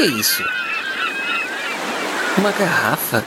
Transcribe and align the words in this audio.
que 0.00 0.04
é 0.04 0.06
isso? 0.06 0.42
Uma 2.38 2.50
garrafa? 2.52 3.22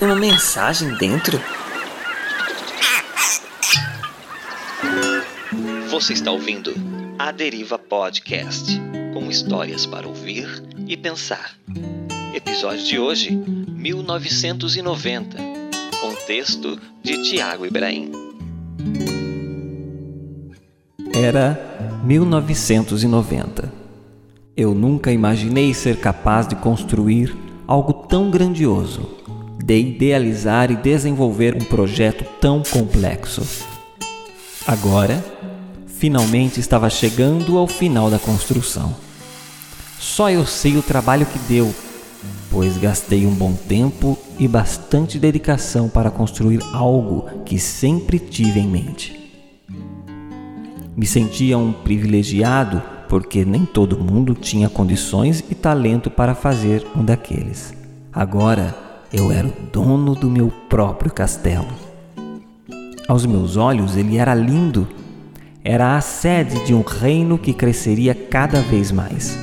Uma 0.00 0.14
mensagem 0.14 0.96
dentro? 0.96 1.42
Você 5.90 6.12
está 6.12 6.30
ouvindo 6.30 6.72
A 7.18 7.32
Deriva 7.32 7.76
Podcast 7.76 8.80
com 9.12 9.28
histórias 9.28 9.84
para 9.84 10.06
ouvir 10.06 10.46
e 10.86 10.96
pensar. 10.96 11.58
Episódio 12.32 12.84
de 12.84 13.00
hoje, 13.00 13.32
1990. 13.32 15.36
Um 16.04 16.14
texto 16.28 16.80
de 17.02 17.24
Tiago 17.24 17.66
Ibrahim. 17.66 18.12
Era 21.20 22.00
1990. 22.04 23.72
Eu 24.56 24.72
nunca 24.72 25.10
imaginei 25.10 25.74
ser 25.74 25.96
capaz 25.96 26.46
de 26.46 26.54
construir 26.54 27.36
algo 27.66 27.92
tão 27.92 28.30
grandioso, 28.30 29.10
de 29.58 29.80
idealizar 29.80 30.70
e 30.70 30.76
desenvolver 30.76 31.56
um 31.56 31.64
projeto 31.64 32.24
tão 32.40 32.62
complexo. 32.62 33.42
Agora, 34.64 35.24
finalmente 35.88 36.60
estava 36.60 36.88
chegando 36.88 37.58
ao 37.58 37.66
final 37.66 38.08
da 38.08 38.20
construção. 38.20 38.94
Só 39.98 40.30
eu 40.30 40.46
sei 40.46 40.76
o 40.76 40.82
trabalho 40.82 41.26
que 41.26 41.38
deu, 41.52 41.74
pois 42.48 42.78
gastei 42.78 43.26
um 43.26 43.34
bom 43.34 43.54
tempo 43.54 44.16
e 44.38 44.46
bastante 44.46 45.18
dedicação 45.18 45.88
para 45.88 46.12
construir 46.12 46.62
algo 46.72 47.28
que 47.44 47.58
sempre 47.58 48.20
tive 48.20 48.60
em 48.60 48.68
mente. 48.68 49.17
Me 50.98 51.06
sentia 51.06 51.56
um 51.56 51.72
privilegiado 51.72 52.82
porque 53.08 53.44
nem 53.44 53.64
todo 53.64 53.96
mundo 53.96 54.34
tinha 54.34 54.68
condições 54.68 55.44
e 55.48 55.54
talento 55.54 56.10
para 56.10 56.34
fazer 56.34 56.84
um 56.96 57.04
daqueles. 57.04 57.72
Agora 58.12 58.76
eu 59.12 59.30
era 59.30 59.46
o 59.46 59.52
dono 59.72 60.16
do 60.16 60.28
meu 60.28 60.52
próprio 60.68 61.12
castelo. 61.12 61.68
Aos 63.06 63.24
meus 63.24 63.56
olhos 63.56 63.96
ele 63.96 64.16
era 64.16 64.34
lindo. 64.34 64.88
Era 65.62 65.96
a 65.96 66.00
sede 66.00 66.66
de 66.66 66.74
um 66.74 66.82
reino 66.82 67.38
que 67.38 67.52
cresceria 67.52 68.12
cada 68.12 68.60
vez 68.60 68.90
mais. 68.90 69.38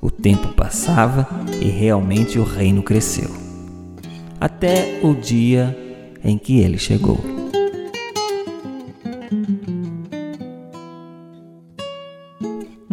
O 0.00 0.10
tempo 0.10 0.54
passava 0.54 1.28
e 1.60 1.68
realmente 1.68 2.38
o 2.38 2.44
reino 2.44 2.82
cresceu. 2.82 3.30
Até 4.40 5.00
o 5.02 5.12
dia 5.12 5.76
em 6.24 6.38
que 6.38 6.60
ele 6.60 6.78
chegou. 6.78 7.33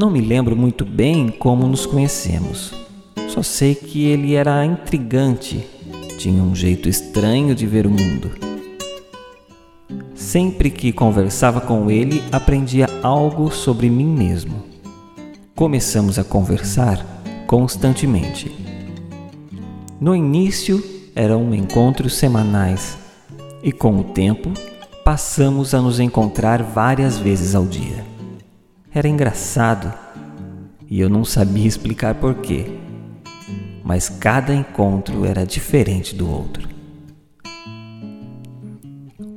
Não 0.00 0.08
me 0.08 0.22
lembro 0.22 0.56
muito 0.56 0.82
bem 0.82 1.28
como 1.28 1.66
nos 1.66 1.84
conhecemos. 1.84 2.72
Só 3.28 3.42
sei 3.42 3.74
que 3.74 4.06
ele 4.06 4.34
era 4.34 4.64
intrigante, 4.64 5.62
tinha 6.16 6.42
um 6.42 6.54
jeito 6.54 6.88
estranho 6.88 7.54
de 7.54 7.66
ver 7.66 7.86
o 7.86 7.90
mundo. 7.90 8.30
Sempre 10.14 10.70
que 10.70 10.90
conversava 10.90 11.60
com 11.60 11.90
ele, 11.90 12.22
aprendia 12.32 12.88
algo 13.02 13.50
sobre 13.50 13.90
mim 13.90 14.06
mesmo. 14.06 14.62
Começamos 15.54 16.18
a 16.18 16.24
conversar 16.24 17.04
constantemente. 17.46 18.50
No 20.00 20.16
início 20.16 20.82
eram 21.14 21.54
encontros 21.54 22.14
semanais 22.14 22.96
e, 23.62 23.70
com 23.70 23.98
o 23.98 24.04
tempo, 24.04 24.50
passamos 25.04 25.74
a 25.74 25.82
nos 25.82 26.00
encontrar 26.00 26.62
várias 26.62 27.18
vezes 27.18 27.54
ao 27.54 27.66
dia. 27.66 28.09
Era 28.92 29.06
engraçado 29.06 29.92
e 30.88 30.98
eu 30.98 31.08
não 31.08 31.24
sabia 31.24 31.66
explicar 31.66 32.16
porquê, 32.16 32.66
mas 33.84 34.08
cada 34.08 34.52
encontro 34.52 35.24
era 35.24 35.46
diferente 35.46 36.12
do 36.12 36.28
outro. 36.28 36.68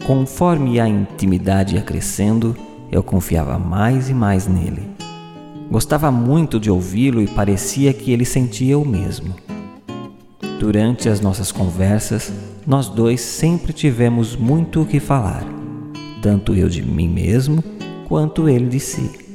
Conforme 0.08 0.80
a 0.80 0.88
intimidade 0.88 1.76
ia 1.76 1.84
crescendo, 1.84 2.58
eu 2.92 3.04
confiava 3.04 3.60
mais 3.60 4.10
e 4.10 4.14
mais 4.14 4.48
nele. 4.48 4.90
Gostava 5.70 6.12
muito 6.12 6.60
de 6.60 6.72
ouvi-lo 6.72 7.22
e 7.22 7.28
parecia 7.28 7.94
que 7.94 8.12
ele 8.12 8.26
sentia 8.26 8.76
o 8.78 8.84
mesmo. 8.84 9.36
Durante 10.60 11.08
as 11.08 11.22
nossas 11.22 11.52
conversas, 11.52 12.34
nós 12.66 12.90
dois 12.90 13.22
sempre 13.22 13.72
tivemos 13.72 14.36
muito 14.36 14.82
o 14.82 14.86
que 14.86 15.00
falar, 15.00 15.46
tanto 16.24 16.56
eu 16.56 16.68
de 16.68 16.82
mim 16.82 17.08
mesmo 17.08 17.64
quanto 18.08 18.50
ele 18.50 18.68
de 18.68 18.80
si. 18.80 19.33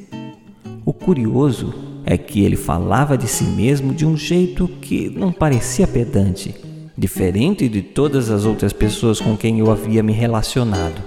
Curioso 1.04 1.74
é 2.04 2.16
que 2.16 2.42
ele 2.42 2.56
falava 2.56 3.16
de 3.16 3.28
si 3.28 3.44
mesmo 3.44 3.92
de 3.92 4.06
um 4.06 4.16
jeito 4.16 4.68
que 4.80 5.10
não 5.10 5.32
parecia 5.32 5.86
pedante, 5.86 6.54
diferente 6.96 7.68
de 7.68 7.82
todas 7.82 8.30
as 8.30 8.44
outras 8.44 8.72
pessoas 8.72 9.20
com 9.20 9.36
quem 9.36 9.58
eu 9.58 9.70
havia 9.70 10.02
me 10.02 10.12
relacionado. 10.12 11.02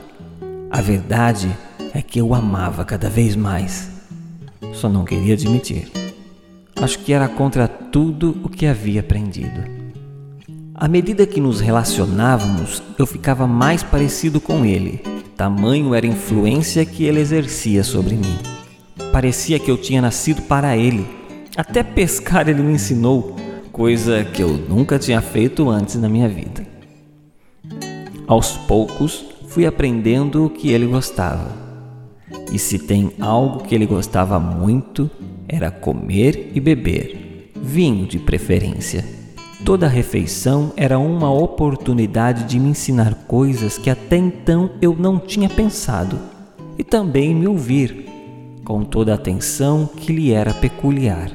A 0.69 0.79
verdade 0.79 1.49
é 1.93 2.01
que 2.01 2.19
eu 2.19 2.33
amava 2.33 2.85
cada 2.85 3.09
vez 3.09 3.35
mais. 3.35 3.89
Só 4.73 4.87
não 4.87 5.03
queria 5.03 5.33
admitir. 5.33 5.91
Acho 6.81 6.99
que 6.99 7.13
era 7.13 7.27
contra 7.27 7.67
tudo 7.67 8.37
o 8.43 8.49
que 8.49 8.65
havia 8.65 9.01
aprendido. 9.01 9.81
À 10.73 10.87
medida 10.87 11.27
que 11.27 11.39
nos 11.39 11.59
relacionávamos, 11.59 12.81
eu 12.97 13.05
ficava 13.05 13.45
mais 13.45 13.83
parecido 13.83 14.39
com 14.39 14.65
ele. 14.65 14.99
Tamanho 15.35 15.93
era 15.93 16.05
a 16.05 16.09
influência 16.09 16.85
que 16.85 17.03
ele 17.03 17.19
exercia 17.19 17.83
sobre 17.83 18.15
mim. 18.15 18.60
Parecia 19.11 19.59
que 19.59 19.69
eu 19.69 19.77
tinha 19.77 20.01
nascido 20.01 20.41
para 20.43 20.77
ele. 20.77 21.05
Até 21.57 21.83
pescar 21.83 22.47
ele 22.47 22.61
me 22.61 22.73
ensinou, 22.73 23.35
coisa 23.69 24.23
que 24.23 24.41
eu 24.41 24.49
nunca 24.49 24.97
tinha 24.97 25.21
feito 25.21 25.69
antes 25.69 25.95
na 25.95 26.07
minha 26.07 26.29
vida. 26.29 26.65
Aos 28.25 28.55
poucos, 28.55 29.25
fui 29.49 29.65
aprendendo 29.65 30.45
o 30.45 30.49
que 30.49 30.71
ele 30.71 30.85
gostava. 30.85 31.51
E 32.53 32.57
se 32.57 32.79
tem 32.79 33.11
algo 33.19 33.63
que 33.63 33.75
ele 33.75 33.85
gostava 33.85 34.39
muito, 34.39 35.11
era 35.45 35.69
comer 35.69 36.49
e 36.55 36.61
beber, 36.61 37.51
vinho 37.61 38.07
de 38.07 38.17
preferência. 38.17 39.03
Toda 39.65 39.89
refeição 39.89 40.71
era 40.77 40.97
uma 40.97 41.29
oportunidade 41.29 42.45
de 42.45 42.57
me 42.57 42.69
ensinar 42.69 43.25
coisas 43.27 43.77
que 43.77 43.89
até 43.89 44.15
então 44.15 44.71
eu 44.81 44.95
não 44.97 45.19
tinha 45.19 45.49
pensado 45.49 46.17
e 46.77 46.83
também 46.83 47.35
me 47.35 47.45
ouvir 47.45 48.05
com 48.63 48.83
toda 48.83 49.11
a 49.11 49.15
atenção 49.15 49.89
que 49.95 50.13
lhe 50.13 50.31
era 50.31 50.53
peculiar. 50.53 51.31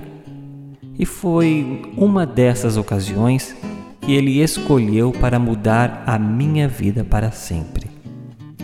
E 0.98 1.04
foi 1.04 1.82
uma 1.97 2.25
dessas 2.25 2.76
ocasiões 2.76 3.54
que 4.00 4.14
ele 4.14 4.41
escolheu 4.41 5.12
para 5.12 5.38
mudar 5.38 6.03
a 6.06 6.19
minha 6.19 6.69
vida 6.69 7.04
para 7.04 7.31
sempre. 7.31 7.91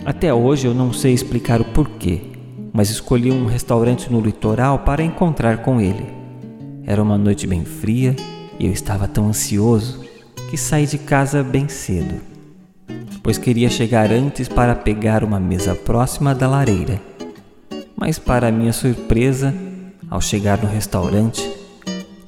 Até 0.04 0.32
hoje 0.32 0.66
eu 0.66 0.74
não 0.74 0.92
sei 0.92 1.12
explicar 1.12 1.60
o 1.60 1.64
porquê, 1.64 2.22
mas 2.72 2.90
escolhi 2.90 3.30
um 3.30 3.44
restaurante 3.44 4.10
no 4.10 4.20
litoral 4.20 4.78
para 4.80 5.02
encontrar 5.02 5.58
com 5.58 5.80
ele. 5.80 6.06
Era 6.84 7.02
uma 7.02 7.18
noite 7.18 7.46
bem 7.46 7.64
fria 7.64 8.16
e 8.58 8.66
eu 8.66 8.72
estava 8.72 9.06
tão 9.06 9.28
ansioso 9.28 10.02
que 10.50 10.56
saí 10.56 10.86
de 10.86 10.98
casa 10.98 11.42
bem 11.42 11.68
cedo, 11.68 12.20
pois 13.22 13.38
queria 13.38 13.68
chegar 13.68 14.10
antes 14.10 14.48
para 14.48 14.74
pegar 14.74 15.22
uma 15.22 15.38
mesa 15.38 15.74
próxima 15.74 16.34
da 16.34 16.48
lareira 16.48 17.11
mas, 17.96 18.18
para 18.18 18.50
minha 18.50 18.72
surpresa, 18.72 19.54
ao 20.10 20.20
chegar 20.20 20.58
no 20.62 20.68
restaurante, 20.68 21.42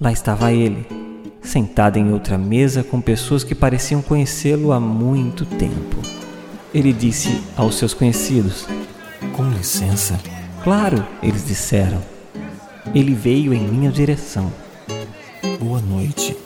lá 0.01 0.11
estava 0.11 0.53
ele, 0.53 0.87
sentado 1.43 1.99
em 1.99 2.13
outra 2.13 2.39
mesa 2.39 2.83
com 2.83 3.01
pessoas 3.01 3.45
que 3.45 3.55
pareciam 3.55 4.01
conhecê-lo 4.01 4.73
há 4.73 4.81
muito 4.81 5.45
tempo. 5.45 5.99
Ele 6.73 6.93
disse 6.93 7.41
aos 7.57 7.77
seus 7.77 7.95
conhecidos: 7.95 8.67
Com 9.37 9.49
licença. 9.51 10.19
Claro, 10.63 11.07
eles 11.23 11.47
disseram. 11.47 12.03
Ele 12.95 13.15
veio 13.15 13.53
em 13.53 13.69
minha 13.69 13.91
direção. 13.91 14.51
Boa 15.61 15.81
noite. 15.81 16.37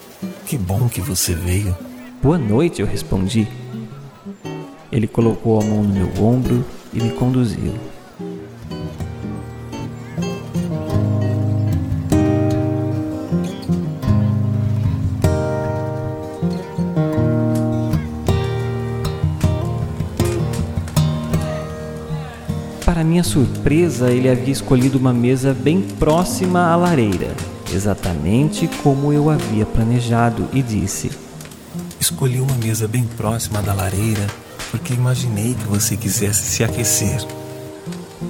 Que 0.44 0.59
bom 0.59 0.88
que 0.88 1.00
você 1.00 1.35
veio. 1.35 1.76
Boa 2.23 2.37
noite, 2.37 2.81
eu 2.81 2.87
respondi. 2.87 3.47
Ele 4.91 5.06
colocou 5.06 5.61
a 5.61 5.64
mão 5.64 5.82
no 5.82 5.94
meu 5.94 6.25
ombro 6.25 6.64
e 6.93 7.00
me 7.00 7.11
conduziu. 7.11 7.75
Minha 23.19 23.25
surpresa, 23.25 24.12
ele 24.12 24.29
havia 24.29 24.53
escolhido 24.53 24.97
uma 24.97 25.12
mesa 25.12 25.53
bem 25.53 25.81
próxima 25.81 26.70
à 26.70 26.76
lareira, 26.76 27.35
exatamente 27.75 28.70
como 28.81 29.12
eu 29.12 29.29
havia 29.29 29.67
planejado, 29.67 30.49
e 30.53 30.62
disse: 30.62 31.11
Escolhi 31.99 32.41
uma 32.41 32.55
mesa 32.55 32.87
bem 32.87 33.03
próxima 33.17 33.61
da 33.61 33.75
lareira 33.75 34.25
porque 34.70 34.94
imaginei 34.94 35.55
que 35.55 35.67
você 35.67 35.97
quisesse 35.97 36.43
se 36.43 36.62
aquecer. 36.62 37.26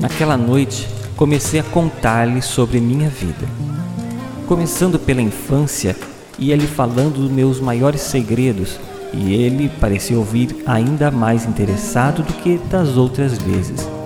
Naquela 0.00 0.38
noite, 0.38 0.88
comecei 1.16 1.60
a 1.60 1.64
contar-lhe 1.64 2.40
sobre 2.40 2.80
minha 2.80 3.10
vida. 3.10 3.46
Começando 4.46 4.98
pela 4.98 5.20
infância, 5.20 5.94
ia-lhe 6.38 6.66
falando 6.66 7.20
dos 7.20 7.30
meus 7.30 7.60
maiores 7.60 8.00
segredos, 8.00 8.80
e 9.12 9.34
ele 9.34 9.68
parecia 9.68 10.16
ouvir 10.16 10.62
ainda 10.64 11.10
mais 11.10 11.44
interessado 11.44 12.22
do 12.22 12.32
que 12.32 12.56
das 12.70 12.96
outras 12.96 13.36
vezes. 13.36 13.97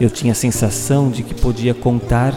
Eu 0.00 0.08
tinha 0.08 0.32
a 0.32 0.34
sensação 0.34 1.10
de 1.10 1.22
que 1.22 1.34
podia 1.34 1.74
contar 1.74 2.34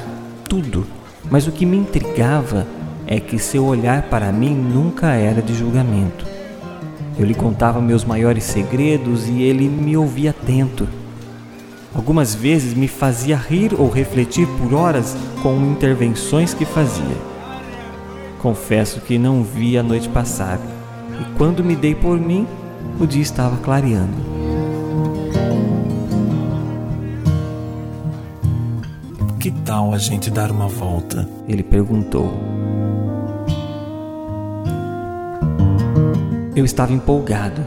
tudo, 0.50 0.86
mas 1.31 1.48
o 1.48 1.51
que 1.51 1.65
me 1.65 1.77
intrigava 1.77 2.68
é 3.07 3.21
que 3.21 3.39
seu 3.39 3.63
olhar 3.63 4.04
para 4.10 4.33
mim 4.33 4.54
nunca 4.54 5.13
era 5.13 5.42
de 5.42 5.54
julgamento. 5.54 6.25
Eu 7.18 7.25
lhe 7.25 7.33
contava 7.33 7.80
meus 7.80 8.04
maiores 8.04 8.44
segredos 8.44 9.30
e 9.30 9.42
ele 9.42 9.69
me 9.69 9.95
ouvia 9.95 10.31
atento. 10.31 10.89
Algumas 11.95 12.36
vezes 12.36 12.74
me 12.74 12.89
fazia 12.89 13.38
rir 13.38 13.74
ou 13.80 13.89
refletir 13.89 14.45
por 14.60 14.74
horas 14.74 15.15
com 15.42 15.56
intervenções 15.71 16.54
que 16.54 16.65
fazia. 16.65 17.15
Confesso 18.39 19.00
que 19.00 19.18
não 19.18 19.42
vi 19.42 19.77
a 19.77 19.83
noite 19.83 20.10
passar, 20.10 20.60
e 21.21 21.38
quando 21.38 21.63
me 21.63 21.77
dei 21.77 21.95
por 21.95 22.19
mim, 22.19 22.45
o 23.00 23.07
dia 23.07 23.21
estava 23.21 23.56
clareando. 23.56 24.43
Que 29.44 29.51
tal 29.51 29.94
a 29.94 29.98
gente 29.98 30.31
dar 30.31 30.50
uma 30.50 30.69
volta? 30.69 31.28
Ele 31.50 31.62
perguntou. 31.62 32.34
Eu 36.56 36.63
estava 36.63 36.94
empolgado. 36.94 37.62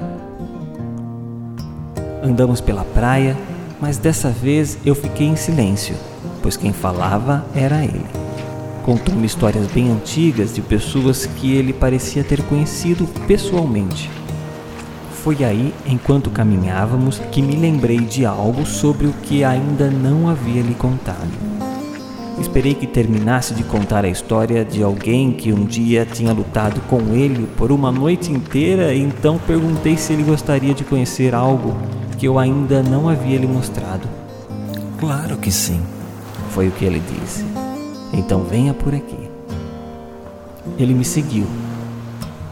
Andamos 2.23 2.63
pela 2.63 2.83
praia, 2.83 3.37
mas 3.79 3.99
dessa 3.99 4.31
vez 4.31 4.79
eu 4.87 4.95
fiquei 4.95 5.27
em 5.27 5.37
silêncio, 5.37 5.95
pois 6.43 6.57
quem 6.57 6.73
falava 6.73 7.45
era 7.55 7.85
ele. 7.85 8.07
Contou-me 8.83 9.27
histórias 9.27 9.67
bem 9.67 9.91
antigas 9.91 10.55
de 10.55 10.63
pessoas 10.63 11.27
que 11.27 11.55
ele 11.55 11.75
parecia 11.75 12.25
ter 12.25 12.43
conhecido 12.45 13.07
pessoalmente. 13.27 14.09
Foi 15.27 15.43
aí, 15.43 15.75
enquanto 15.85 16.31
caminhávamos, 16.31 17.19
que 17.33 17.43
me 17.43 17.57
lembrei 17.57 17.99
de 17.99 18.25
algo 18.25 18.65
sobre 18.65 19.09
o 19.09 19.13
que 19.25 19.43
ainda 19.43 19.91
não 19.91 20.29
havia 20.29 20.63
lhe 20.63 20.73
contado. 20.73 21.33
Esperei 22.41 22.75
que 22.75 22.87
terminasse 22.87 23.53
de 23.53 23.65
contar 23.65 24.05
a 24.05 24.09
história 24.09 24.65
de 24.65 24.85
alguém 24.85 25.33
que 25.33 25.53
um 25.53 25.65
dia 25.65 26.07
tinha 26.07 26.33
lutado 26.33 26.81
com 26.83 27.13
ele 27.13 27.49
por 27.57 27.73
uma 27.73 27.91
noite 27.91 28.31
inteira 28.31 28.95
e 28.95 29.03
então 29.03 29.37
perguntei 29.37 29.97
se 29.97 30.13
ele 30.13 30.23
gostaria 30.23 30.73
de 30.73 30.85
conhecer 30.85 31.35
algo 31.35 31.77
que 32.17 32.29
eu 32.29 32.39
ainda 32.39 32.81
não 32.81 33.09
havia 33.09 33.37
lhe 33.37 33.49
mostrado. 33.49 34.09
Claro 35.01 35.39
que 35.39 35.51
sim, 35.51 35.81
foi 36.51 36.69
o 36.69 36.71
que 36.71 36.85
ele 36.85 37.03
disse. 37.21 37.45
Então 38.13 38.45
venha 38.45 38.73
por 38.73 38.95
aqui. 38.95 39.29
Ele 40.79 40.95
me 40.95 41.05
seguiu. 41.05 41.49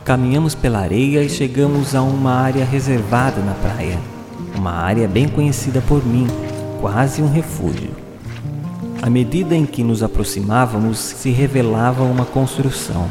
Caminhamos 0.04 0.54
pela 0.54 0.80
areia 0.80 1.22
e 1.22 1.30
chegamos 1.30 1.94
a 1.94 2.02
uma 2.02 2.34
área 2.34 2.62
reservada 2.62 3.40
na 3.40 3.54
praia. 3.54 3.98
Uma 4.54 4.72
área 4.72 5.08
bem 5.08 5.26
conhecida 5.26 5.80
por 5.80 6.04
mim, 6.04 6.26
quase 6.78 7.22
um 7.22 7.32
refúgio. 7.32 7.88
À 9.00 9.08
medida 9.08 9.56
em 9.56 9.64
que 9.64 9.82
nos 9.82 10.02
aproximávamos, 10.02 10.98
se 10.98 11.30
revelava 11.30 12.02
uma 12.02 12.26
construção. 12.26 13.08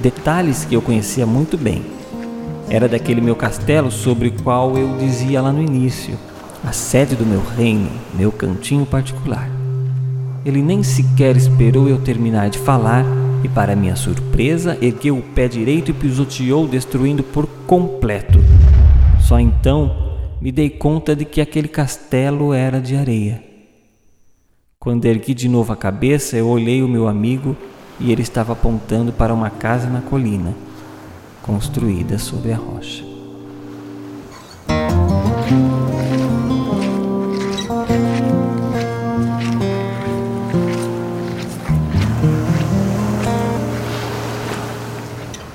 Detalhes 0.00 0.66
que 0.66 0.76
eu 0.76 0.82
conhecia 0.82 1.24
muito 1.24 1.56
bem. 1.56 1.82
Era 2.68 2.86
daquele 2.86 3.22
meu 3.22 3.34
castelo 3.34 3.90
sobre 3.90 4.28
o 4.28 4.42
qual 4.42 4.76
eu 4.76 4.98
dizia 4.98 5.40
lá 5.40 5.50
no 5.50 5.62
início, 5.62 6.18
a 6.62 6.72
sede 6.72 7.16
do 7.16 7.24
meu 7.24 7.42
reino, 7.56 7.88
meu 8.12 8.30
cantinho 8.30 8.84
particular. 8.84 9.48
Ele 10.44 10.60
nem 10.60 10.82
sequer 10.82 11.38
esperou 11.38 11.88
eu 11.88 11.98
terminar 11.98 12.50
de 12.50 12.58
falar 12.58 13.21
e, 13.42 13.48
para 13.48 13.76
minha 13.76 13.96
surpresa, 13.96 14.78
ergueu 14.80 15.18
o 15.18 15.22
pé 15.22 15.48
direito 15.48 15.90
e 15.90 15.94
pisoteou, 15.94 16.66
destruindo 16.66 17.22
por 17.22 17.46
completo. 17.66 18.38
Só 19.20 19.38
então 19.38 20.16
me 20.40 20.50
dei 20.50 20.70
conta 20.70 21.14
de 21.14 21.24
que 21.24 21.40
aquele 21.40 21.68
castelo 21.68 22.52
era 22.52 22.80
de 22.80 22.96
areia. 22.96 23.42
Quando 24.78 25.04
ergui 25.04 25.34
de 25.34 25.48
novo 25.48 25.72
a 25.72 25.76
cabeça, 25.76 26.36
eu 26.36 26.48
olhei 26.48 26.82
o 26.82 26.88
meu 26.88 27.06
amigo 27.06 27.56
e 28.00 28.10
ele 28.10 28.22
estava 28.22 28.52
apontando 28.52 29.12
para 29.12 29.32
uma 29.32 29.48
casa 29.48 29.88
na 29.88 30.00
colina, 30.00 30.54
construída 31.42 32.18
sobre 32.18 32.52
a 32.52 32.56
rocha. 32.56 33.04